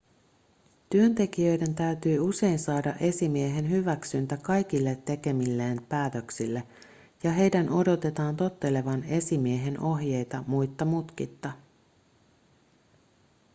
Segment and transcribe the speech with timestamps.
[0.89, 6.63] työntekijöiden täytyy usein saada esimiehen hyväksyntä kaikille tekemilleen päätöksille
[7.23, 11.51] ja heidän odotetaan tottelevan esimiehen ohjeita muitta mutkitta